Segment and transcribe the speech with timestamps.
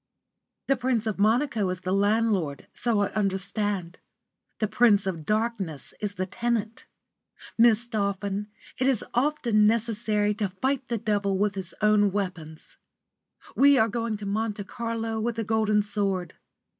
[0.65, 3.99] The Prince of Monaco is the landlord, so I understand;
[4.57, 6.87] the Prince of Darkness is the tenant.
[7.55, 8.47] Miss Dolphin,
[8.79, 12.77] it is often necessary to fight the Devil with his own weapons.
[13.55, 16.33] We are going to Monte Carlo with a golden sword.